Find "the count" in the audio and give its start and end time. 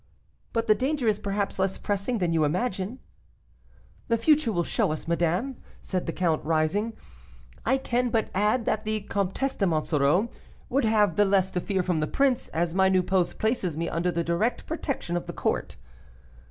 6.07-6.43